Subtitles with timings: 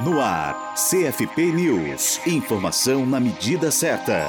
[0.00, 2.20] No ar, CFP News.
[2.26, 4.26] Informação na medida certa.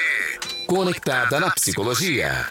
[0.67, 2.47] Conectada na psicologia.